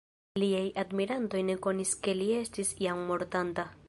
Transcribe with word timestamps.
Liaj 0.43 0.63
admirantoj 0.83 1.43
ne 1.49 1.57
konis 1.67 1.91
ke 2.07 2.15
li 2.21 2.31
estis 2.39 2.73
jam 2.87 3.05
mortanta. 3.11 3.69